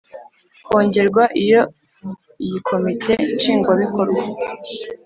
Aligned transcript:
kongerwa 0.65 1.23
Iyo 1.43 1.61
iyi 2.43 2.59
Komite 2.67 3.13
Nshingwabikorwa 3.35 4.21